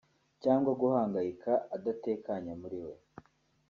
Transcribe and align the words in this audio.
cyangwa 0.43 0.71
guhangayika 0.81 1.51
adatekanye 1.75 2.53
muri 2.61 2.77
we 2.85 2.93